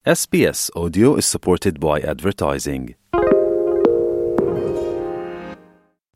[0.00, 2.96] SBS Audio is supported by advertising.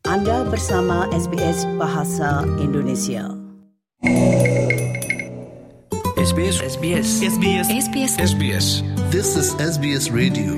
[0.08, 3.28] Anda bersama SBS Bahasa Indonesia.
[6.17, 8.66] SBS SBS SBS SBS SBS
[9.12, 10.57] This is SBS Radio.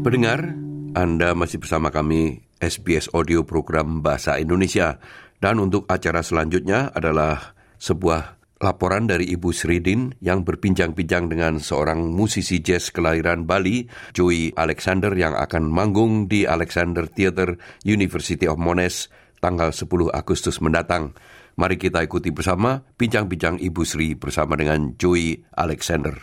[0.00, 0.48] Pendengar,
[0.96, 4.96] Anda masih bersama kami SBS Audio Program Bahasa Indonesia
[5.44, 12.62] dan untuk acara selanjutnya adalah sebuah laporan dari Ibu Sridin yang berbincang-bincang dengan seorang musisi
[12.62, 19.10] jazz kelahiran Bali, Joey Alexander yang akan manggung di Alexander Theatre University of Monash
[19.42, 21.12] tanggal 10 Agustus mendatang.
[21.54, 26.18] Mari kita ikuti bersama bincang-bincang Ibu Sri bersama dengan Joey Alexander.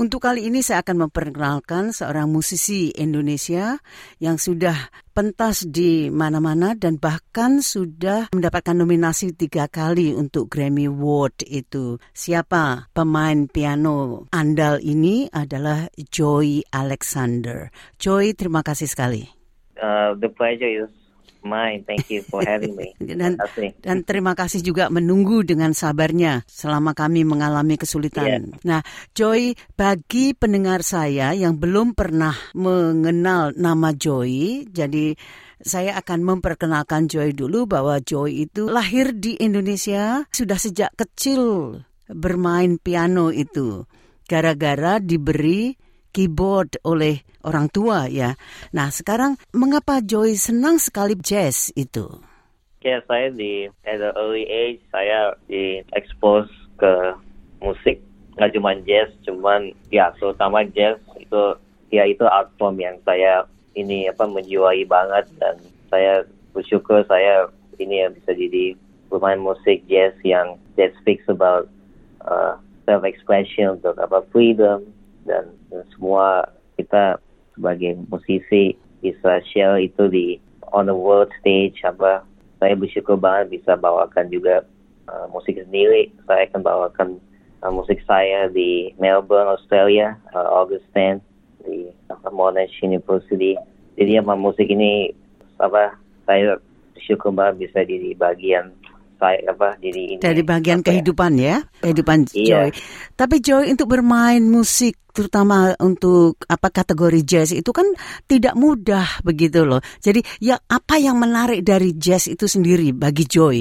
[0.00, 3.76] Untuk kali ini saya akan memperkenalkan seorang musisi Indonesia
[4.16, 11.44] yang sudah pentas di mana-mana dan bahkan sudah mendapatkan nominasi tiga kali untuk Grammy Award
[11.44, 12.00] itu.
[12.16, 17.68] Siapa pemain piano andal ini adalah Joy Alexander.
[18.00, 19.28] Joy, terima kasih sekali.
[19.76, 20.88] Uh, the pleasure is
[21.42, 21.82] mine.
[21.84, 22.92] Thank you for having me.
[23.00, 28.54] Dan, Terima dan terima kasih juga menunggu dengan sabarnya selama kami mengalami kesulitan.
[28.62, 28.80] Nah,
[29.12, 35.16] Joy, bagi pendengar saya yang belum pernah mengenal nama Joy, jadi
[35.60, 41.76] saya akan memperkenalkan Joy dulu bahwa Joy itu lahir di Indonesia sudah sejak kecil
[42.08, 43.84] bermain piano itu
[44.24, 45.74] gara-gara diberi
[46.10, 48.36] keyboard oleh orang tua ya.
[48.74, 52.20] Nah sekarang mengapa Joy senang sekali jazz itu?
[52.80, 56.48] Ya, saya di at the early age saya di expose
[56.80, 57.12] ke
[57.60, 58.00] musik
[58.40, 61.60] nggak cuma jazz, cuman ya terutama jazz itu
[61.92, 63.44] ya itu art form yang saya
[63.76, 65.60] ini apa menjiwai banget dan
[65.92, 66.24] saya
[66.56, 68.78] bersyukur saya ini ya bisa jadi
[69.12, 71.68] pemain musik jazz yang that speaks about
[72.24, 72.56] uh,
[72.88, 74.86] self expression untuk apa freedom
[75.30, 75.46] dan,
[75.94, 77.22] semua kita
[77.54, 80.26] sebagai musisi bisa share itu di
[80.74, 82.26] on the world stage apa
[82.60, 84.66] saya bersyukur banget bisa bawakan juga
[85.08, 86.12] uh, musik sendiri.
[86.28, 87.08] Saya akan bawakan
[87.64, 91.24] uh, musik saya di Melbourne Australia uh, August 10
[91.64, 93.56] di apa, Monash University.
[93.96, 95.12] Jadi apa musik ini
[95.56, 95.96] apa
[96.28, 96.60] saya
[96.92, 98.76] bersyukur banget bisa jadi bagian
[99.20, 102.48] saya apa jadi ini Dari bagian apa ya, kehidupan ya, kehidupan Iya.
[102.48, 102.68] Joy.
[103.14, 107.84] Tapi Joy untuk bermain musik terutama untuk apa kategori jazz itu kan
[108.24, 109.84] tidak mudah begitu loh.
[110.00, 113.58] Jadi ya apa yang menarik dari jazz itu sendiri bagi Joy?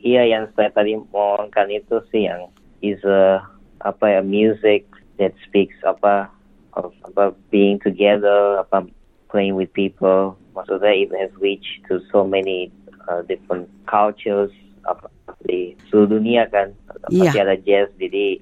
[0.00, 2.48] Iya yang saya tadi ngomongkan itu sih yang
[2.80, 3.44] is a
[3.84, 4.88] apa ya music
[5.20, 6.32] that speaks apa
[6.72, 8.88] of apa being together apa
[9.28, 12.72] playing with people maksudnya it has reached to so many
[13.08, 14.52] uh, different cultures
[14.86, 15.08] apa
[15.44, 16.72] di seluruh dunia kan.
[17.10, 17.32] Iya.
[17.32, 18.38] pasti ada jazz jadi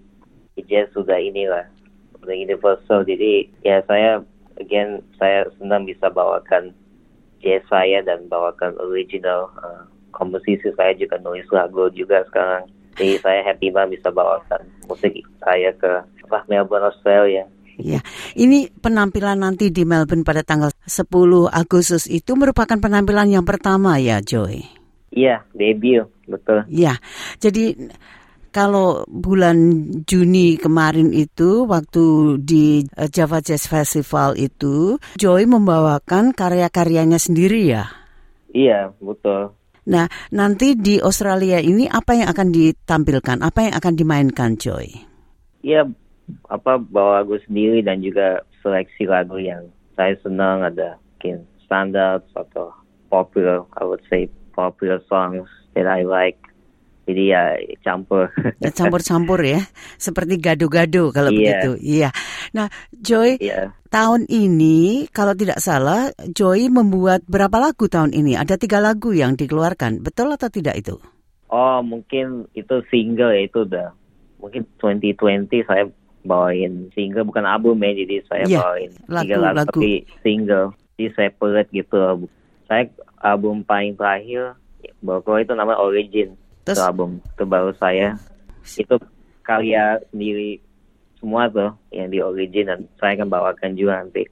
[0.67, 1.65] jazz sudah inilah
[2.19, 3.07] sudah universal.
[3.07, 4.23] Jadi ya saya
[4.59, 6.75] again saya senang bisa bawakan
[7.43, 12.67] jazz saya dan bawakan original uh, komposisi saya juga nulis lagu juga sekarang.
[12.99, 17.47] Jadi saya happy banget bisa bawakan musik saya ke apa Melbourne Australia.
[17.79, 18.03] Ya,
[18.35, 21.07] ini penampilan nanti di Melbourne pada tanggal 10
[21.47, 24.67] Agustus itu merupakan penampilan yang pertama ya, Joy.
[25.15, 27.01] iya debut betul Ya,
[27.41, 27.75] jadi
[28.53, 37.21] kalau bulan Juni kemarin itu waktu di eh, Java Jazz Festival itu Joy membawakan karya-karyanya
[37.21, 37.85] sendiri ya.
[38.53, 39.57] iya betul
[39.89, 40.05] Nah,
[40.37, 43.41] nanti di Australia ini apa yang akan ditampilkan?
[43.41, 44.93] Apa yang akan dimainkan Joy?
[45.65, 45.89] Iya,
[46.53, 49.65] apa bawa lagu sendiri dan juga seleksi lagu yang
[49.97, 52.69] saya senang ada mungkin standard atau
[53.09, 56.37] popular, I would say popular songs that I like.
[57.05, 58.29] Jadi ya campur.
[58.61, 59.65] Ya, Campur-campur ya,
[59.97, 61.39] seperti gado-gado kalau Iya.
[61.39, 61.71] begitu.
[61.81, 62.09] Iya.
[62.51, 68.35] Nah, Joy, Iya, tahun ini kalau tidak salah Joy membuat berapa lagu tahun ini?
[68.35, 70.97] Ada tiga lagu yang dikeluarkan, betul atau tidak itu?
[71.49, 73.89] oh mungkin itu single ya itu udah
[74.37, 75.89] mungkin 2020 saya
[76.21, 79.69] bawain single bukan album ya jadi saya Iya, bawain lagu- tiga lagu, lagu.
[79.73, 79.91] tapi
[80.21, 82.29] single jadi separate gitu
[82.69, 82.85] saya
[83.19, 84.61] album paling terakhir
[85.01, 86.77] keluar itu namanya Origin Terus?
[86.77, 88.17] itu album terbaru saya
[88.77, 88.95] itu
[89.43, 90.61] karya sendiri
[91.17, 94.25] semua tuh yang di Origin dan saya akan bawakan juga nanti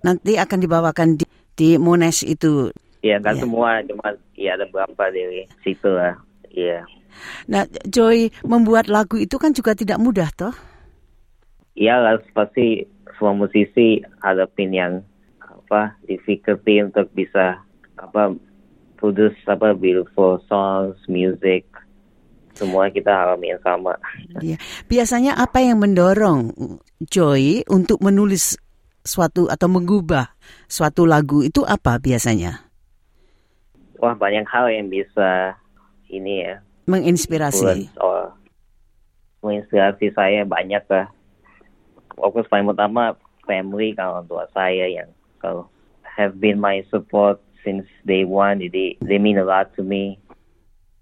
[0.00, 2.72] Nanti akan dibawakan di, di Monash itu.
[3.00, 3.42] ya nggak Iya.
[3.44, 6.16] semua cuma ya ada beberapa dari situ lah
[6.48, 6.84] iya
[7.50, 10.54] Nah, Joy membuat lagu itu kan juga tidak mudah toh?
[11.74, 12.86] Iya lah pasti
[13.18, 14.92] semua musisi hadapin yang
[15.42, 17.58] apa difficulty untuk bisa
[17.98, 18.30] apa
[19.00, 21.64] produce apa beautiful songs, music.
[22.60, 23.96] semua kita alami yang sama.
[24.36, 24.60] Iya.
[24.84, 26.52] Biasanya apa yang mendorong
[27.00, 28.60] Joy untuk menulis
[29.00, 30.36] suatu atau mengubah
[30.68, 32.68] suatu lagu itu apa biasanya?
[33.96, 35.56] Wah banyak hal yang bisa
[36.12, 37.96] ini ya Menginspirasi.
[37.96, 38.36] or
[39.40, 41.08] menginspirasi saya banyak lah.
[42.12, 43.16] Fokus paling utama
[43.48, 45.08] family kalau tua saya yang
[45.40, 45.64] kalau
[46.04, 48.60] have been my support since day one.
[48.60, 50.18] Jadi they mean a lot to me.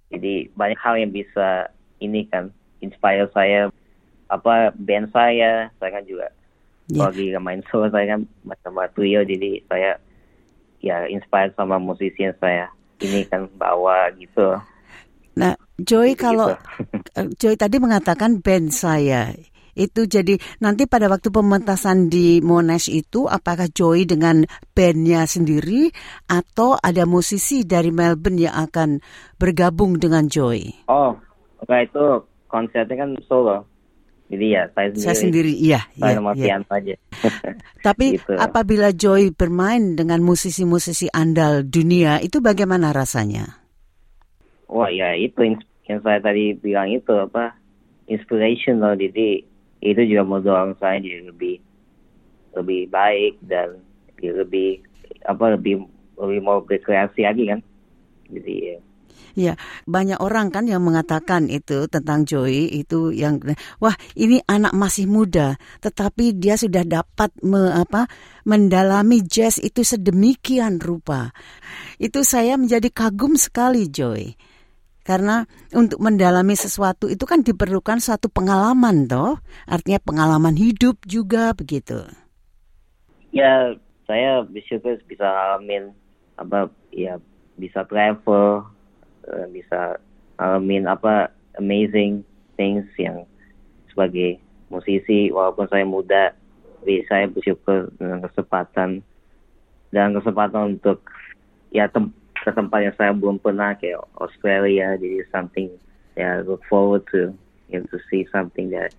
[0.09, 1.69] Jadi banyak hal yang bisa
[2.01, 2.51] ini kan
[2.81, 3.69] inspire saya.
[4.29, 6.29] Apa band saya, saya kan juga
[6.89, 7.05] Ya.
[7.05, 8.25] lagi main solo saya kan
[8.65, 10.01] sama trio jadi saya
[10.81, 12.73] ya inspired sama musisi yang saya
[13.05, 14.57] ini kan bawa gitu.
[15.37, 16.57] Nah, Joy kalau
[17.13, 19.37] eh, Joy tadi mengatakan band saya
[19.79, 24.43] itu jadi nanti pada waktu pementasan di Monash itu apakah Joy dengan
[24.75, 25.95] bandnya sendiri
[26.27, 28.99] atau ada musisi dari Melbourne yang akan
[29.39, 30.91] bergabung dengan Joy?
[30.91, 31.15] Oh,
[31.63, 32.05] enggak itu
[32.51, 33.65] konsernya kan solo.
[34.29, 35.05] Jadi ya saya sendiri.
[35.09, 36.45] Saya sendiri, iya, Saya iya, sama iya.
[36.45, 36.95] piano aja.
[37.87, 38.33] Tapi Gitu.
[38.37, 43.65] apabila Joy bermain dengan musisi-musisi andal dunia itu bagaimana rasanya?
[44.69, 45.57] Wah ya itu
[45.89, 47.57] yang saya tadi bilang itu apa
[48.13, 48.93] inspiration loh.
[48.93, 49.48] Jadi
[49.79, 51.63] itu juga mendorong saya jadi lebih
[52.57, 53.79] lebih baik dan
[54.19, 54.83] lebih
[55.23, 55.87] apa lebih
[56.19, 57.61] lebih mau berkreasi lagi kan.
[58.29, 58.79] Jadi ya.
[59.39, 59.55] Ya,
[59.87, 63.39] banyak orang kan yang mengatakan itu tentang Joy itu yang
[63.79, 68.11] wah ini anak masih muda tetapi dia sudah dapat me, apa
[68.43, 71.31] mendalami jazz itu sedemikian rupa.
[72.03, 74.35] Itu saya menjadi kagum sekali Joy.
[75.09, 79.41] Karena untuk mendalami sesuatu itu kan diperlukan suatu pengalaman toh.
[79.65, 82.05] Artinya pengalaman hidup juga begitu.
[83.29, 83.77] ya
[84.09, 85.93] saya bersyukur bisa alamin
[86.41, 87.21] apa ya
[87.61, 88.65] bisa travel
[89.29, 90.01] eh, bisa
[90.41, 91.29] alamin apa
[91.61, 92.25] amazing
[92.57, 93.29] things yang
[93.93, 94.41] sebagai
[94.73, 96.33] musisi walaupun saya muda
[96.79, 99.05] tapi saya bersyukur dengan kesempatan
[99.93, 101.05] dan kesempatan untuk
[101.75, 102.09] ya tem
[102.45, 105.69] ke tempat yang saya belum pernah kayak Australia jadi something
[106.19, 107.31] ya look forward to
[107.69, 108.91] you know, to see something that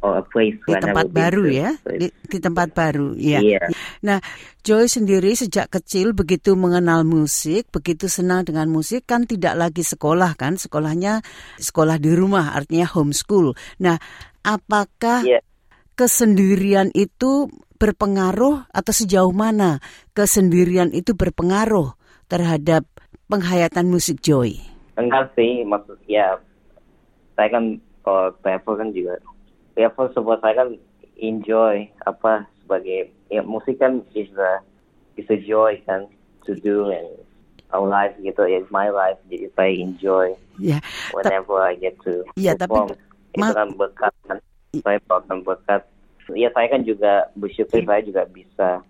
[0.00, 1.52] or a place Di where I tempat baru to.
[1.52, 3.40] ya, So di, di tempat baru ya.
[3.44, 3.68] Iya.
[4.00, 4.18] Nah,
[4.64, 10.36] Joy sendiri sejak kecil begitu mengenal musik, begitu senang dengan musik kan tidak lagi sekolah
[10.40, 11.20] kan, sekolahnya
[11.60, 13.52] sekolah di rumah artinya homeschool.
[13.84, 14.00] Nah,
[14.40, 15.44] apakah Iya.
[15.96, 19.80] kesendirian itu berpengaruh atau sejauh mana
[20.12, 21.96] kesendirian itu berpengaruh
[22.30, 22.86] terhadap
[23.26, 24.54] penghayatan musik Joy?
[24.94, 26.38] Enggak sih, maksud ya
[27.34, 27.64] saya kan
[28.00, 29.16] kalau travel kan juga
[29.72, 30.68] travel sebuah saya kan
[31.16, 34.60] enjoy apa sebagai ya musik kan is a
[35.16, 36.04] is a joy kan
[36.44, 37.08] to do and
[37.72, 40.28] our life gitu ya it's my life jadi saya enjoy
[40.60, 40.76] Ya,
[41.16, 42.92] whenever I get to tapi- perform
[43.32, 44.36] itu ma- kan berkat kan
[44.84, 45.82] saya bawakan berkat
[46.36, 48.84] ya saya kan juga bersyukur saya juga bisa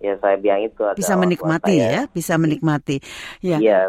[0.00, 2.96] ya saya bilang itu bisa menikmati ya, bisa menikmati.
[3.44, 3.80] Ya, Iya,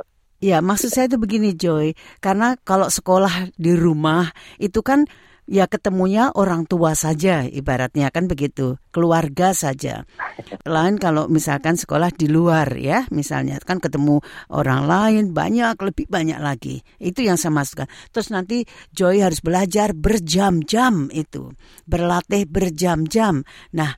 [0.41, 5.05] Ya, maksud saya itu begini Joy, karena kalau sekolah di rumah itu kan
[5.45, 10.09] ya ketemunya orang tua saja ibaratnya kan begitu, keluarga saja.
[10.65, 14.17] Lain kalau misalkan sekolah di luar ya, misalnya kan ketemu
[14.49, 16.81] orang lain banyak lebih banyak lagi.
[16.97, 17.85] Itu yang saya maksudkan.
[18.09, 18.65] Terus nanti
[18.97, 21.53] Joy harus belajar berjam-jam itu,
[21.85, 23.45] berlatih berjam-jam.
[23.77, 23.93] Nah,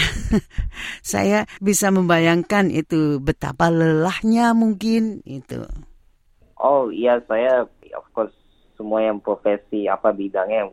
[1.04, 5.64] saya bisa membayangkan itu betapa lelahnya mungkin itu.
[6.60, 7.64] Oh iya saya
[7.96, 8.34] of course
[8.76, 10.72] semua yang profesi apa bidangnya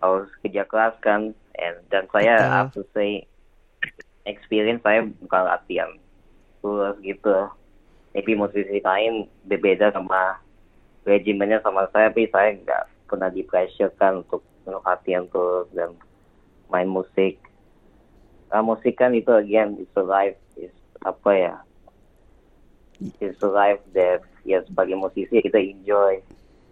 [0.00, 2.52] harus kerja keras kan and dan saya Betul.
[2.52, 3.10] have to say
[4.24, 5.90] experience saya bukan latihan
[6.60, 7.36] terus gitu.
[8.10, 10.40] Tapi musisi lain berbeda sama
[11.06, 15.96] regimennya sama saya tapi saya nggak pernah di pressure kan untuk untuk latihan terus dan
[16.68, 17.40] main musik.
[18.50, 20.74] Nah, musik kan itu again it's a life is
[21.06, 21.54] apa ya
[23.22, 26.18] it's a life that ya sebagai musisi kita enjoy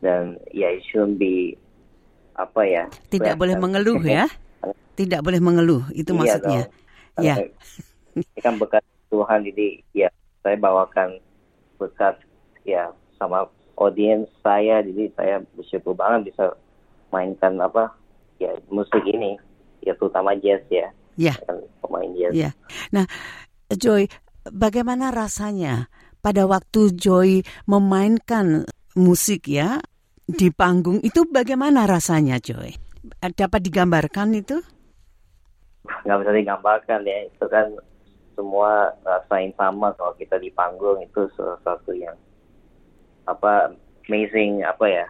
[0.03, 1.55] dan ya it shouldn't be
[2.35, 4.27] apa ya Tidak boleh mengeluh ya.
[4.99, 6.63] Tidak boleh mengeluh, itu Iya maksudnya.
[6.67, 7.23] dong.
[7.23, 7.35] Ya.
[8.19, 8.83] Ini kan berkat
[9.15, 10.09] Tuhan jadi ya
[10.43, 11.23] saya bawakan
[11.79, 12.19] berkat
[12.67, 13.47] ya sama
[13.79, 16.55] audiens saya jadi saya bersyukur banget bisa
[17.15, 17.95] mainkan apa
[18.43, 19.39] ya musik ini
[19.87, 21.35] ya terutama jazz ya Ya.
[21.43, 22.51] kan pemain jazz Ya.
[22.95, 23.11] Nah,
[23.75, 24.07] Joy,
[24.47, 25.91] bagaimana rasanya
[26.23, 29.83] pada waktu Joy memainkan musik ya
[30.25, 32.79] di panggung itu bagaimana rasanya Joy?
[33.19, 34.63] Dapat digambarkan itu?
[36.05, 37.67] nggak bisa digambarkan ya itu kan
[38.37, 42.15] semua rasain sama kalau kita di panggung itu satu yang
[43.27, 43.75] apa
[44.07, 45.07] amazing apa ya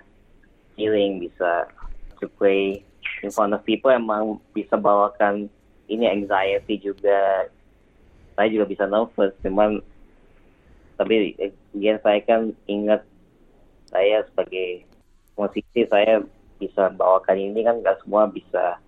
[0.78, 1.66] feeling, bisa
[2.22, 2.78] to play
[3.26, 5.50] in front of people emang bisa bawakan
[5.88, 7.48] ini anxiety juga.
[8.38, 9.82] Saya juga bisa nervous, cuman
[10.94, 11.34] tapi
[11.74, 13.02] again saya kan ingat
[13.90, 14.86] saya sebagai
[15.34, 16.22] musisi saya
[16.58, 18.82] bisa bawakan ini kan gak semua bisa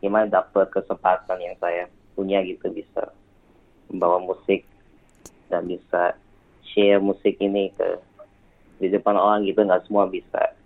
[0.00, 1.84] gimana dapat kesempatan yang saya
[2.16, 3.12] punya gitu bisa
[3.92, 4.64] membawa musik
[5.52, 6.16] dan bisa
[6.64, 8.00] share musik ini ke
[8.80, 10.56] di depan orang gitu nggak semua bisa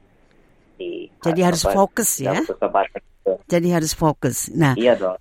[0.79, 2.39] di Jadi harus apa, fokus ya.
[2.47, 3.33] kesempatan gitu.
[3.51, 4.55] Jadi harus fokus.
[4.55, 5.19] Nah, iya dong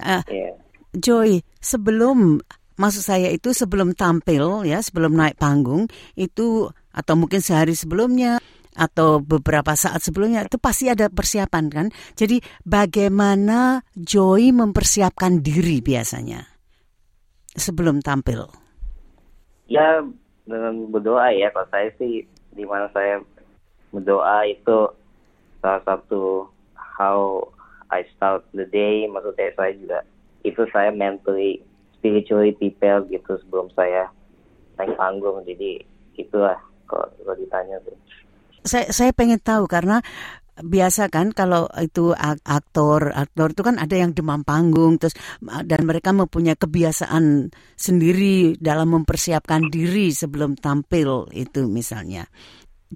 [0.00, 0.52] eh, iya
[0.96, 2.40] Joy, sebelum
[2.80, 8.40] maksud saya itu sebelum tampil ya, sebelum naik panggung itu atau mungkin sehari sebelumnya
[8.72, 11.86] atau beberapa saat sebelumnya itu pasti ada persiapan kan.
[12.16, 16.48] Jadi bagaimana Joy mempersiapkan diri biasanya
[17.52, 18.66] sebelum tampil?
[19.66, 20.02] ya
[20.46, 22.22] dengan berdoa ya kalau saya sih
[22.54, 23.18] di mana saya
[23.90, 24.78] berdoa itu
[25.58, 26.46] salah satu
[26.78, 27.42] how
[27.90, 29.98] I start the day maksudnya saya juga
[30.46, 31.62] itu saya mentally
[31.98, 34.10] spiritually prepared gitu sebelum saya
[34.78, 35.82] naik panggung jadi
[36.14, 37.96] itulah kalau, kalau ditanya tuh
[38.66, 40.02] Saya saya pengen tahu karena
[40.56, 45.12] biasa kan kalau itu ak- aktor aktor itu kan ada yang demam panggung terus
[45.44, 52.24] dan mereka mempunyai kebiasaan sendiri dalam mempersiapkan diri sebelum tampil itu misalnya.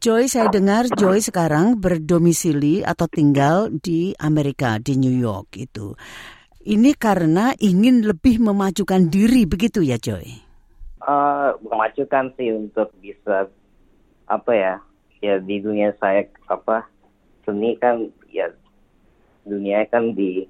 [0.00, 5.92] Joy saya dengar Joy sekarang berdomisili atau tinggal di Amerika di New York itu.
[6.64, 10.24] Ini karena ingin lebih memajukan diri begitu ya Joy.
[11.04, 13.52] Eh, memajukan sih untuk bisa
[14.24, 14.74] apa ya
[15.20, 16.88] ya di dunia saya apa
[17.44, 18.48] seni kan ya
[19.44, 20.48] dunia kan di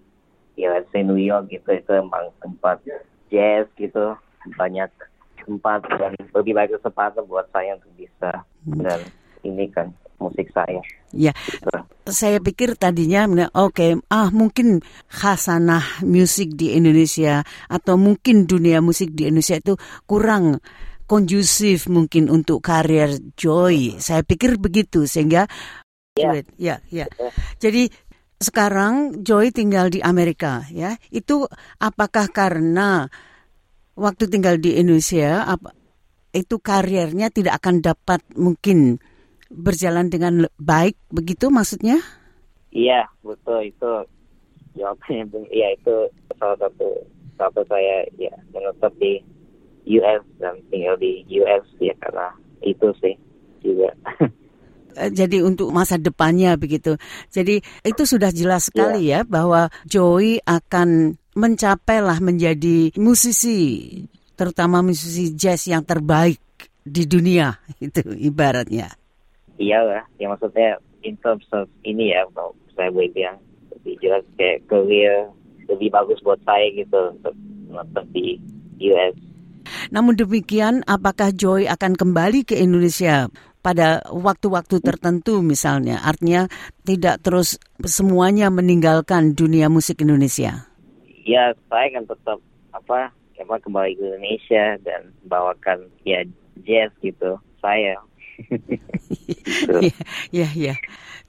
[0.54, 2.86] ya let's say New York gitu itu emang tempat
[3.34, 4.14] jazz gitu
[4.54, 4.94] banyak
[5.42, 8.46] tempat dan lebih banyak kesempatan buat saya untuk bisa
[8.78, 9.02] dan
[9.44, 10.80] ini kan musik saya
[11.10, 11.66] Ya, gitu.
[12.06, 14.78] saya pikir tadinya nah, oke ah mungkin
[15.10, 19.74] khasanah musik di Indonesia atau mungkin dunia musik di Indonesia itu
[20.06, 20.62] kurang
[21.10, 23.98] kondusif mungkin untuk karir Joy.
[23.98, 25.50] Saya pikir begitu sehingga
[26.18, 26.30] Ya.
[26.34, 27.06] Wait, ya ya.
[27.62, 27.86] Jadi
[28.38, 30.98] sekarang Joy tinggal di Amerika ya.
[31.10, 31.46] Itu
[31.78, 33.06] apakah karena
[33.94, 35.74] waktu tinggal di Indonesia apa
[36.30, 39.02] itu karirnya tidak akan dapat mungkin
[39.50, 41.98] berjalan dengan baik begitu maksudnya?
[42.70, 43.90] Iya betul itu
[44.78, 45.46] jawabannya Bung.
[45.50, 45.94] Iya itu
[46.38, 46.88] salah satu
[47.34, 49.18] salah satu saya ya menetap di
[49.90, 52.30] US dan tinggal di US ya karena
[52.62, 53.14] itu sih
[53.60, 53.90] juga.
[54.98, 56.98] Eh, Jadi untuk masa depannya begitu.
[57.30, 63.86] Jadi itu sudah jelas sekali ya bahwa Joey akan mencapailah menjadi musisi
[64.34, 66.42] terutama musisi jazz yang terbaik
[66.82, 67.54] di dunia
[67.86, 68.99] itu ibaratnya.
[69.60, 73.36] Iya lah, ya maksudnya in terms of ini ya kalau saya boleh bilang
[73.76, 75.28] lebih jelas kayak career
[75.68, 77.36] lebih bagus buat saya gitu untuk
[77.68, 78.40] menetap di
[78.88, 79.14] US.
[79.92, 83.28] Namun demikian, apakah Joy akan kembali ke Indonesia
[83.60, 86.00] pada waktu-waktu tertentu misalnya?
[86.02, 86.48] Artinya
[86.82, 90.66] tidak terus semuanya meninggalkan dunia musik Indonesia.
[91.28, 92.38] Ya saya kan tetap
[92.72, 96.24] apa apa kembali ke Indonesia dan bawakan ya
[96.64, 98.00] jazz gitu saya.
[99.30, 99.78] Gitu.
[99.78, 99.94] Ya,
[100.34, 100.74] ya, ya.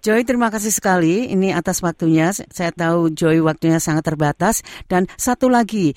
[0.02, 2.34] Joy, terima kasih sekali ini atas waktunya.
[2.34, 4.66] Saya tahu Joy waktunya sangat terbatas.
[4.90, 5.94] Dan satu lagi,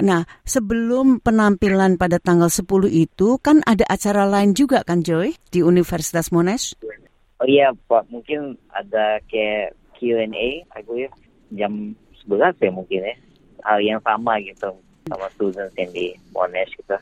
[0.00, 5.60] nah sebelum penampilan pada tanggal 10 itu kan ada acara lain juga kan Joy di
[5.60, 6.72] Universitas Monash?
[7.44, 11.12] Oh iya, Pak, mungkin ada kayak Q&A, I believe,
[11.52, 11.92] jam
[12.24, 13.14] 11 ya mungkin ya.
[13.68, 14.72] Hal yang sama gitu,
[15.12, 16.96] sama students yang di Monash gitu.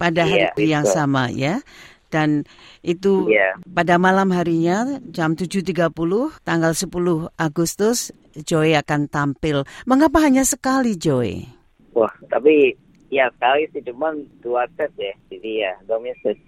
[0.00, 1.60] Pada hari Iya, yang sama ya.
[2.12, 2.44] Dan
[2.84, 3.58] itu Iya.
[3.74, 5.90] pada malam harinya jam 7.30
[6.44, 9.62] tanggal 10 Agustus Joy akan tampil.
[9.86, 11.46] Mengapa hanya sekali Joy?
[11.94, 12.74] Wah, tapi
[13.06, 15.14] ya sekali sih, cuman dua set ya.
[15.30, 15.72] Jadi ya,
[16.26, 16.38] it.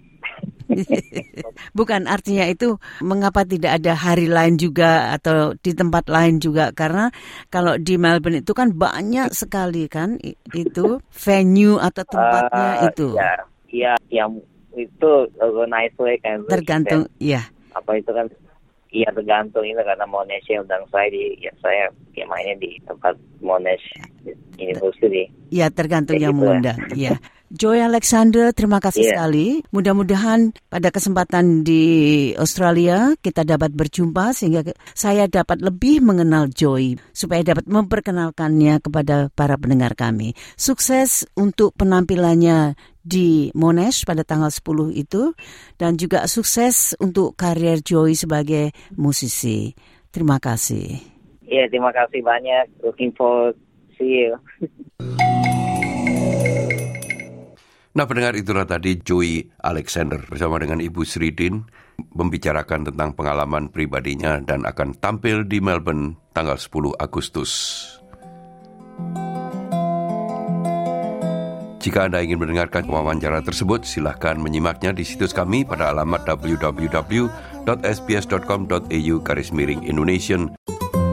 [1.77, 7.07] Bukan artinya itu mengapa tidak ada hari lain juga atau di tempat lain juga karena
[7.47, 10.19] kalau di Melbourne itu kan banyak sekali kan
[10.51, 13.33] itu venue atau tempatnya Eh, itu Ya,
[13.71, 14.31] ya, yang
[14.77, 16.45] itu organized kan.
[16.47, 17.41] tergantung ya
[17.73, 18.29] Apa itu kan
[18.87, 23.19] Iya tergantung ini karena Monash yang undang saya di ya saya ya mainnya di tempat
[23.43, 23.83] Monash
[24.55, 25.27] University.
[25.51, 26.47] ya tergantung Kayak yang gitu ya.
[26.47, 27.13] mengundang ya
[27.47, 29.11] Joy Alexander, terima kasih Iya.
[29.15, 29.63] sekali.
[29.71, 31.83] Mudah-mudahan pada kesempatan di
[32.35, 39.55] Australia kita dapat berjumpa sehingga saya dapat lebih mengenal Joy supaya dapat memperkenalkannya kepada para
[39.55, 40.35] pendengar kami.
[40.59, 45.31] Sukses untuk penampilannya di Monash pada tanggal 10 itu
[45.79, 49.71] dan juga sukses untuk karier Joy sebagai musisi.
[50.11, 50.99] Terima kasih.
[51.47, 52.83] Iya, terima kasih banyak.
[52.83, 53.55] Looking forward
[53.95, 54.35] see you.
[57.97, 61.65] Nah pendengar itulah tadi Joey Alexander bersama dengan Ibu Sridin
[62.13, 67.49] membicarakan tentang pengalaman pribadinya dan akan tampil di Melbourne tanggal 10 Agustus.
[71.81, 77.25] Jika Anda ingin mendengarkan wawancara tersebut, silahkan menyimaknya di situs kami pada alamat www.sbs.com.au
[79.25, 80.53] garis miring Indonesian.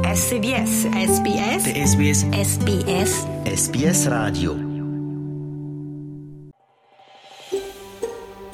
[0.04, 4.73] SBS SBS SBS SBS SBS Radio